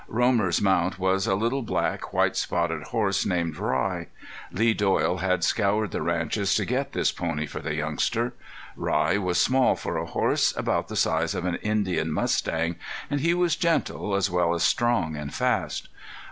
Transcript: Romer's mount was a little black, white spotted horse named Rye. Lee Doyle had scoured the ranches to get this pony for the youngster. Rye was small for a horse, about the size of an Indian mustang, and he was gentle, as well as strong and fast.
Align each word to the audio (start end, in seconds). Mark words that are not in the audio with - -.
Romer's 0.07 0.59
mount 0.59 0.97
was 0.97 1.27
a 1.27 1.35
little 1.35 1.61
black, 1.61 2.11
white 2.11 2.35
spotted 2.35 2.81
horse 2.85 3.23
named 3.23 3.57
Rye. 3.57 4.07
Lee 4.51 4.73
Doyle 4.73 5.17
had 5.17 5.43
scoured 5.43 5.91
the 5.91 6.01
ranches 6.01 6.55
to 6.55 6.65
get 6.65 6.93
this 6.93 7.11
pony 7.11 7.45
for 7.45 7.59
the 7.59 7.75
youngster. 7.75 8.33
Rye 8.75 9.19
was 9.19 9.39
small 9.39 9.75
for 9.75 9.97
a 9.99 10.07
horse, 10.07 10.57
about 10.57 10.87
the 10.87 10.95
size 10.95 11.35
of 11.35 11.45
an 11.45 11.57
Indian 11.57 12.11
mustang, 12.11 12.77
and 13.11 13.19
he 13.21 13.35
was 13.35 13.55
gentle, 13.55 14.15
as 14.15 14.27
well 14.27 14.55
as 14.55 14.63
strong 14.63 15.15
and 15.15 15.31
fast. 15.35 15.87